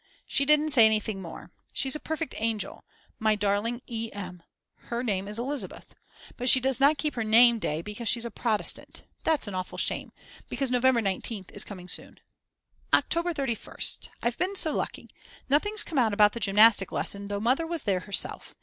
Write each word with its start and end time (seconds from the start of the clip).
She 0.25 0.45
didn't 0.45 0.71
say 0.71 0.87
anything 0.87 1.21
more. 1.21 1.51
She's 1.73 1.95
a 1.95 1.99
perfect 1.99 2.33
angel, 2.39 2.83
my 3.19 3.35
darling 3.35 3.83
E. 3.85 4.09
M., 4.13 4.41
her 4.89 5.03
name 5.03 5.27
is 5.27 5.37
Elisabeth; 5.37 5.93
but 6.37 6.49
she 6.49 6.59
does 6.59 6.79
not 6.79 6.97
keep 6.97 7.13
her 7.13 7.23
name 7.23 7.59
day 7.59 7.83
because 7.83 8.09
she's 8.09 8.25
a 8.25 8.31
Protestant; 8.31 9.03
that's 9.23 9.45
an 9.45 9.53
awful 9.53 9.77
shame 9.77 10.11
because 10.49 10.71
November 10.71 11.03
19th 11.03 11.51
is 11.51 11.63
coming 11.63 11.87
soon. 11.87 12.19
October 12.91 13.31
31st. 13.31 14.09
I've 14.23 14.39
been 14.39 14.55
so 14.55 14.73
lucky. 14.73 15.07
Nothing's 15.49 15.83
come 15.83 15.99
out 15.99 16.13
about 16.13 16.31
the 16.33 16.39
gymnastic 16.39 16.91
lesson 16.91 17.27
though 17.27 17.39
Mother 17.39 17.67
was 17.67 17.83
there 17.83 17.99
herself. 17.99 18.55